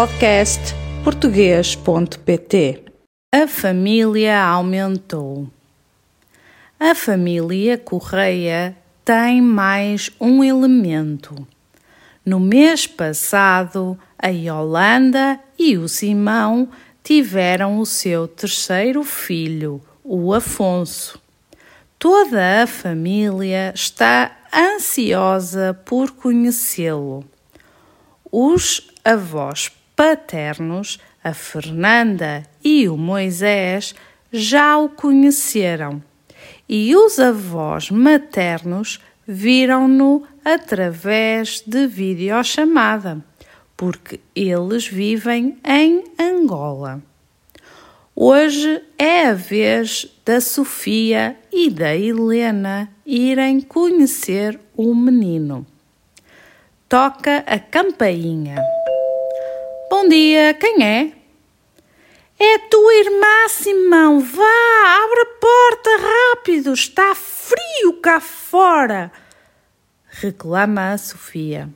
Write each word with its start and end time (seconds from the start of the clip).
podcast 0.00 0.74
português.pt. 1.04 2.84
A 3.34 3.46
família 3.46 4.42
aumentou. 4.42 5.46
A 6.78 6.94
família 6.94 7.76
Correia 7.76 8.74
tem 9.04 9.42
mais 9.42 10.10
um 10.18 10.42
elemento. 10.42 11.46
No 12.24 12.40
mês 12.40 12.86
passado, 12.86 13.98
a 14.18 14.28
Yolanda 14.28 15.38
e 15.58 15.76
o 15.76 15.86
Simão 15.86 16.70
tiveram 17.04 17.78
o 17.78 17.84
seu 17.84 18.26
terceiro 18.26 19.04
filho, 19.04 19.82
o 20.02 20.32
Afonso. 20.32 21.20
Toda 21.98 22.62
a 22.62 22.66
família 22.66 23.70
está 23.74 24.34
ansiosa 24.50 25.78
por 25.84 26.12
conhecê-lo. 26.12 27.22
Os 28.32 28.88
avós 29.04 29.70
paternos, 30.00 30.98
a 31.22 31.34
Fernanda 31.34 32.42
e 32.64 32.88
o 32.88 32.96
Moisés, 32.96 33.94
já 34.32 34.78
o 34.78 34.88
conheceram, 34.88 36.02
e 36.66 36.96
os 36.96 37.18
avós 37.18 37.90
maternos 37.90 38.98
viram-no 39.28 40.26
através 40.42 41.62
de 41.66 41.86
videochamada, 41.86 43.22
porque 43.76 44.20
eles 44.34 44.88
vivem 44.88 45.58
em 45.62 46.04
Angola. 46.18 47.02
Hoje 48.16 48.82
é 48.98 49.26
a 49.26 49.34
vez 49.34 50.06
da 50.24 50.40
Sofia 50.40 51.36
e 51.52 51.68
da 51.68 51.94
Helena 51.94 52.88
irem 53.04 53.60
conhecer 53.60 54.58
o 54.74 54.94
menino. 54.94 55.66
Toca 56.88 57.44
a 57.46 57.58
campainha. 57.58 58.79
Bom 59.90 60.06
dia, 60.06 60.54
quem 60.54 60.84
é? 60.84 61.12
É 62.38 62.58
tua 62.58 62.94
irmã, 62.94 63.48
Simão. 63.48 64.20
Vá, 64.20 64.44
abre 65.04 65.20
a 65.22 65.26
porta 65.40 65.90
rápido. 65.98 66.72
Está 66.72 67.12
frio 67.12 67.94
cá 68.00 68.20
fora. 68.20 69.10
Reclama 70.08 70.92
a 70.92 70.96
Sofia. 70.96 71.68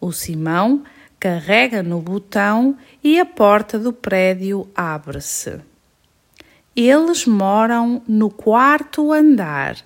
O 0.00 0.10
Simão 0.10 0.84
carrega 1.20 1.82
no 1.82 2.00
botão 2.00 2.78
e 3.04 3.20
a 3.20 3.26
porta 3.26 3.78
do 3.78 3.92
prédio 3.92 4.66
abre-se. 4.74 5.60
Eles 6.74 7.26
moram 7.26 8.00
no 8.08 8.30
quarto 8.30 9.12
andar, 9.12 9.76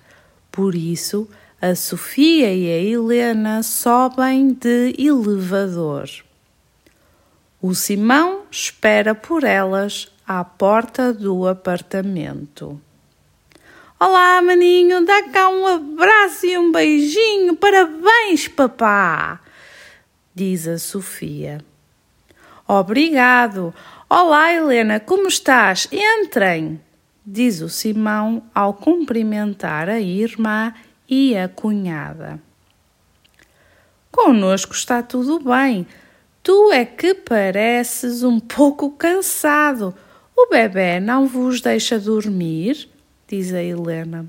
por 0.49 0.73
isso 0.75 1.27
a 1.61 1.75
Sofia 1.75 2.53
e 2.53 2.71
a 2.71 2.81
Helena 2.81 3.63
sobem 3.63 4.53
de 4.53 4.95
elevador. 4.97 6.25
O 7.59 7.73
Simão 7.73 8.43
espera 8.51 9.15
por 9.15 9.43
elas 9.43 10.11
à 10.27 10.43
porta 10.43 11.11
do 11.11 11.47
apartamento. 11.47 12.79
Olá, 13.99 14.39
maninho, 14.43 15.03
dá 15.03 15.23
cá 15.29 15.49
um 15.49 15.65
abraço 15.65 16.45
e 16.45 16.55
um 16.55 16.71
beijinho. 16.71 17.55
Parabéns, 17.55 18.47
papá, 18.47 19.41
diz 20.35 20.67
a 20.67 20.77
Sofia. 20.77 21.57
Obrigado. 22.67 23.73
Olá, 24.07 24.53
Helena, 24.53 24.99
como 24.99 25.27
estás? 25.27 25.87
Entrem, 25.91 26.79
diz 27.25 27.61
o 27.61 27.69
Simão 27.69 28.43
ao 28.53 28.71
cumprimentar 28.71 29.89
a 29.89 29.99
irmã 29.99 30.75
e 31.09 31.35
a 31.35 31.49
cunhada. 31.49 32.39
Conosco 34.11 34.75
está 34.75 35.01
tudo 35.01 35.39
bem 35.39 35.87
Tu 36.47 36.71
é 36.71 36.85
que 36.85 37.13
pareces 37.13 38.23
um 38.23 38.39
pouco 38.39 38.91
cansado. 38.91 39.93
O 40.33 40.47
bebê 40.47 40.97
não 40.97 41.27
vos 41.27 41.59
deixa 41.59 41.99
dormir? 41.99 42.87
diz 43.27 43.53
a 43.53 43.61
Helena. 43.61 44.25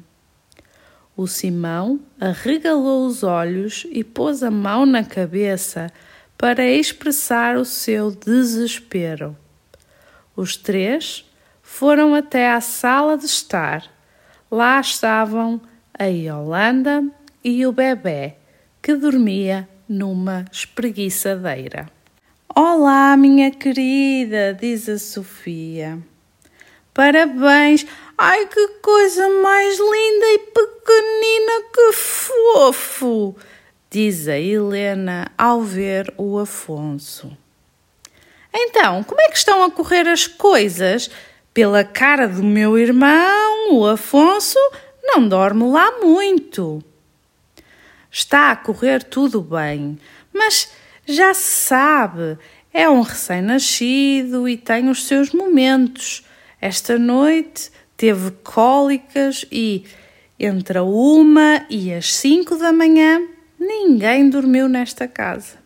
O 1.17 1.29
Simão 1.29 2.01
arregalou 2.21 3.07
os 3.07 3.23
olhos 3.23 3.87
e 3.93 4.03
pôs 4.03 4.43
a 4.43 4.51
mão 4.51 4.85
na 4.85 5.05
cabeça 5.05 5.93
para 6.37 6.67
expressar 6.67 7.57
o 7.57 7.65
seu 7.65 8.11
desespero. 8.11 9.37
Os 10.35 10.57
três 10.57 11.25
foram 11.63 12.17
até 12.17 12.51
à 12.51 12.61
sala 12.61 13.17
de 13.17 13.27
estar. 13.27 13.89
Lá 14.51 14.81
estavam 14.81 15.61
a 15.97 16.07
Yolanda 16.07 17.05
e 17.45 17.65
o 17.65 17.71
bebê, 17.71 18.35
que 18.83 18.97
dormia 18.97 19.69
numa 19.89 20.47
espreguiçadeira. 20.51 21.97
Olá, 22.55 23.17
minha 23.17 23.51
querida, 23.51 24.57
diz 24.59 24.89
a 24.89 24.99
Sofia. 24.99 25.99
Parabéns! 26.93 27.87
Ai, 28.17 28.47
que 28.47 28.69
coisa 28.83 29.29
mais 29.29 29.79
linda 29.79 30.27
e 30.33 30.39
pequenina, 30.39 31.63
que 31.73 31.93
fofo! 31.93 33.37
diz 33.91 34.27
a 34.27 34.39
Helena 34.39 35.31
ao 35.37 35.63
ver 35.63 36.13
o 36.17 36.39
Afonso. 36.39 37.37
Então, 38.53 39.05
como 39.05 39.21
é 39.21 39.29
que 39.29 39.37
estão 39.37 39.63
a 39.63 39.71
correr 39.71 40.09
as 40.09 40.27
coisas? 40.27 41.11
Pela 41.55 41.85
cara 41.85 42.27
do 42.27 42.43
meu 42.43 42.77
irmão, 42.77 43.75
o 43.75 43.87
Afonso, 43.87 44.59
não 45.03 45.29
dorme 45.29 45.65
lá 45.71 46.01
muito. 46.01 46.83
Está 48.11 48.51
a 48.51 48.57
correr 48.57 49.05
tudo 49.05 49.41
bem, 49.41 49.99
mas 50.33 50.73
já 51.09 51.33
sabe, 51.33 52.39
é 52.71 52.87
um 52.89 53.01
recém-nascido 53.01 54.47
e 54.47 54.59
tem 54.59 54.91
os 54.91 55.07
seus 55.07 55.33
momentos. 55.33 56.23
Esta 56.61 56.99
noite 56.99 57.71
teve 57.97 58.31
cólicas 58.45 59.47
e, 59.51 59.85
entre 60.39 60.77
a 60.77 60.83
uma 60.83 61.65
e 61.71 61.95
as 61.95 62.15
cinco 62.15 62.57
da 62.57 62.75
manhã, 62.75 63.27
ninguém 63.59 64.29
dormiu 64.29 64.69
nesta 64.69 65.09
casa. 65.09 65.57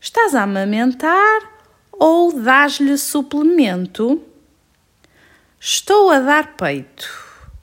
Estás 0.00 0.34
a 0.34 0.42
amamentar 0.42 1.40
ou 1.92 2.32
dás-lhe 2.32 2.98
suplemento? 2.98 4.20
Estou 5.60 6.10
a 6.10 6.18
dar 6.18 6.56
peito, 6.56 7.08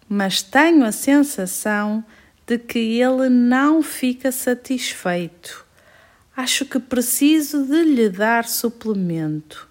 mas 0.07 0.41
tenho 0.41 0.85
a 0.85 0.91
sensação 0.93 2.03
de 2.47 2.57
que 2.57 2.79
ele 2.79 3.27
não 3.27 3.83
fica 3.83 4.31
satisfeito 4.31 5.69
Acho 6.41 6.65
que 6.65 6.79
preciso 6.79 7.67
de 7.67 7.83
lhe 7.83 8.09
dar 8.09 8.45
suplemento. 8.45 9.69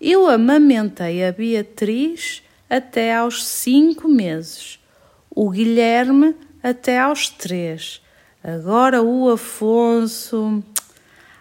Eu 0.00 0.28
amamentei 0.28 1.24
a 1.24 1.32
Beatriz 1.32 2.40
até 2.70 3.16
aos 3.16 3.44
cinco 3.44 4.06
meses, 4.06 4.78
o 5.28 5.50
Guilherme 5.50 6.36
até 6.62 7.00
aos 7.00 7.28
três. 7.28 8.00
Agora 8.44 9.02
o 9.02 9.28
Afonso. 9.28 10.62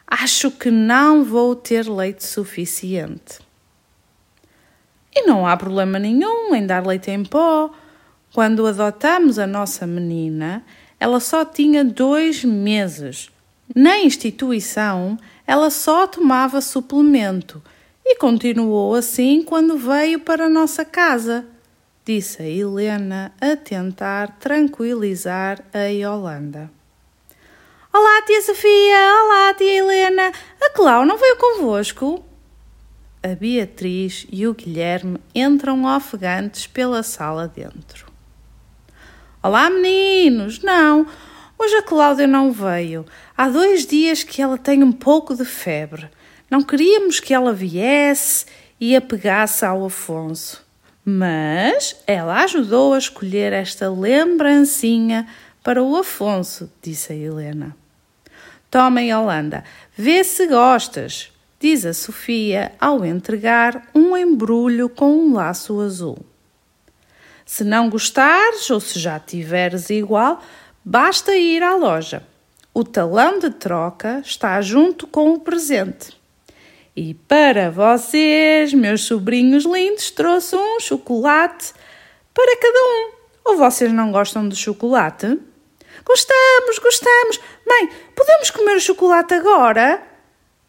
Acho 0.07 0.50
que 0.50 0.72
não 0.72 1.23
vou 1.23 1.56
ter 1.56 1.88
leite 1.88 2.25
suficiente. 2.25 3.41
E 5.16 5.22
não 5.22 5.45
há 5.45 5.56
problema 5.56 6.00
nenhum 6.00 6.56
em 6.56 6.66
dar 6.66 6.83
leite 6.83 7.12
em 7.12 7.23
pó. 7.23 7.72
Quando 8.33 8.66
adotamos 8.66 9.38
a 9.38 9.45
nossa 9.45 9.85
menina, 9.85 10.66
ela 11.00 11.19
só 11.19 11.45
tinha 11.45 11.85
dois 11.85 12.44
meses 12.44 13.29
na 13.75 14.00
instituição, 14.00 15.18
ela 15.47 15.69
só 15.69 16.06
tomava 16.06 16.62
suplemento 16.62 17.62
e 18.06 18.18
continuou 18.18 18.94
assim 18.96 19.41
quando 19.44 19.78
veio 19.78 20.19
para 20.19 20.50
nossa 20.50 20.84
casa, 20.84 21.46
disse 22.06 22.41
a 22.41 22.47
Helena 22.47 23.34
a 23.40 23.56
tentar 23.56 24.38
tranquilizar 24.40 25.63
a 25.74 25.85
Yolanda. 25.85 26.69
Olá, 27.94 28.22
tia 28.24 28.42
Sofia! 28.42 29.24
Olá, 29.24 29.54
tia 29.54 29.77
Helena! 29.77 30.31
A 30.62 30.69
Clau 30.71 31.06
não 31.06 31.18
veio 31.18 31.38
convosco? 31.38 32.25
A 33.21 33.36
Beatriz 33.36 34.27
e 34.31 34.45
o 34.45 34.54
Guilherme 34.54 35.18
entram 35.33 35.86
ofegantes 35.86 36.68
pela 36.68 37.04
sala 37.04 37.48
dentro. 37.48 38.12
Olá, 39.42 39.69
meninos! 39.69 40.62
Não, 40.62 41.07
Hoje 41.57 41.75
a 41.75 41.83
Cláudia 41.83 42.27
não 42.27 42.51
veio. 42.51 43.05
Há 43.38 43.50
dois 43.50 43.85
dias 43.85 44.23
que 44.23 44.41
ela 44.41 44.57
tem 44.57 44.83
um 44.83 44.91
pouco 44.91 45.35
de 45.35 45.45
febre. 45.45 46.09
Não 46.50 46.61
queríamos 46.61 47.19
que 47.19 47.33
ela 47.33 47.53
viesse 47.53 48.45
e 48.79 48.95
apegasse 48.95 49.65
ao 49.65 49.85
Afonso. 49.85 50.63
Mas 51.05 51.95
ela 52.07 52.44
ajudou 52.44 52.94
a 52.94 52.97
escolher 52.97 53.53
esta 53.53 53.89
lembrancinha 53.89 55.27
para 55.63 55.81
o 55.81 55.95
Afonso, 55.95 56.71
disse 56.81 57.13
a 57.13 57.15
Helena. 57.15 57.75
Toma, 58.69 59.01
Yolanda, 59.01 59.63
vê 59.95 60.23
se 60.23 60.47
gostas, 60.47 61.31
diz 61.59 61.85
a 61.85 61.94
Sofia 61.94 62.71
ao 62.79 63.06
entregar 63.06 63.88
um 63.94 64.17
embrulho 64.17 64.89
com 64.89 65.15
um 65.15 65.33
laço 65.33 65.79
azul. 65.79 66.17
Se 67.45 67.63
não 67.63 67.89
gostares 67.89 68.69
ou 68.69 68.79
se 68.79 68.99
já 68.99 69.19
tiveres 69.19 69.89
igual, 69.89 70.41
Basta 70.85 71.33
ir 71.33 71.63
à 71.63 71.75
loja. 71.75 72.24
O 72.74 72.83
talão 72.83 73.39
de 73.39 73.50
troca 73.51 74.21
está 74.25 74.59
junto 74.62 75.07
com 75.07 75.31
o 75.31 75.39
presente. 75.39 76.12
E 76.94 77.13
para 77.13 77.71
vocês, 77.71 78.74
meus 78.74 79.06
sobrinhos 79.06 79.63
lindos, 79.63 80.12
trouxe 80.12 80.57
um 80.57 80.80
chocolate 80.81 81.74
para 82.33 82.57
cada 82.57 82.80
um. 82.80 83.12
Ou 83.45 83.57
vocês 83.57 83.94
não 83.94 84.12
gostam 84.12 84.50
de 84.50 84.57
chocolate? 84.57 85.39
Gostamos, 86.03 86.80
gostamos. 86.80 87.39
Mãe, 87.65 87.89
podemos 88.13 88.51
comer 88.51 88.75
o 88.75 88.81
chocolate 88.81 89.33
agora? 89.35 90.03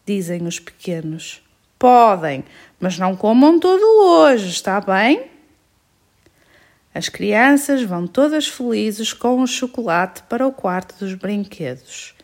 Dizem 0.07 0.47
os 0.47 0.61
pequenos. 0.61 1.43
Podem, 1.77 2.45
mas 2.79 2.99
não 3.01 3.17
comam 3.17 3.59
todo 3.59 3.83
hoje, 3.83 4.49
está 4.49 4.81
bem? 4.81 5.34
As 6.95 7.09
crianças 7.09 7.83
vão 7.83 8.07
todas 8.07 8.47
felizes 8.47 9.13
com 9.13 9.43
o 9.43 9.49
chocolate 9.49 10.23
para 10.29 10.47
o 10.47 10.53
quarto 10.53 10.95
dos 11.01 11.15
brinquedos, 11.15 12.15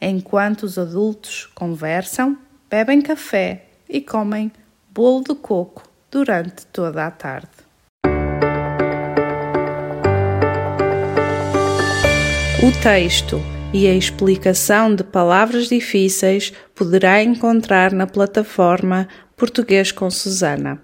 enquanto 0.00 0.62
os 0.62 0.78
adultos 0.78 1.46
conversam, 1.54 2.38
bebem 2.70 3.02
café 3.02 3.66
e 3.86 4.00
comem 4.00 4.50
bolo 4.88 5.22
de 5.22 5.34
coco 5.34 5.82
durante 6.10 6.64
toda 6.68 7.06
a 7.06 7.10
tarde. 7.10 7.50
O 12.62 12.82
texto 12.82 13.38
e 13.74 13.86
a 13.86 13.92
explicação 13.92 14.94
de 14.94 15.04
palavras 15.04 15.68
difíceis 15.68 16.50
poderá 16.74 17.22
encontrar 17.22 17.92
na 17.92 18.06
plataforma 18.06 19.06
Português 19.36 19.92
com 19.92 20.10
Susana. 20.10 20.80